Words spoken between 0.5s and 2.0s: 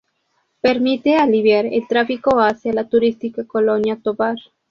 Permite aliviar el